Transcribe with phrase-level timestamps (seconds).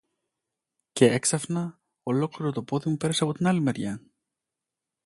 [0.91, 4.01] Κι έξαφνα ολόκληρο το πόδι μου πέρασε από την άλλη μεριά.